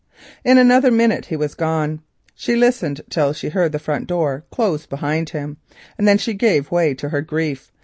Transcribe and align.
In 0.43 0.57
another 0.57 0.89
minute 0.89 1.25
he 1.25 1.35
was 1.35 1.53
gone. 1.53 2.01
She 2.33 2.55
listened 2.55 3.01
till 3.11 3.33
she 3.33 3.49
heard 3.49 3.71
the 3.71 3.77
front 3.77 4.07
door 4.07 4.45
close 4.49 4.87
behind 4.87 5.29
him, 5.29 5.57
and 5.95 6.07
then 6.07 6.17
gave 6.17 6.71
way 6.71 6.95
to 6.95 7.09
her 7.09 7.21
grief. 7.21 7.71